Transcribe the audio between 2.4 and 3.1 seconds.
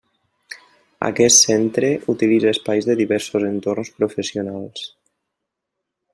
espais de